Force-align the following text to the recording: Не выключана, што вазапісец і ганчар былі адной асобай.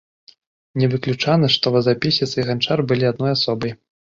Не 0.83 0.87
выключана, 0.93 1.49
што 1.57 1.75
вазапісец 1.75 2.29
і 2.39 2.47
ганчар 2.49 2.85
былі 2.89 3.05
адной 3.13 3.31
асобай. 3.37 3.71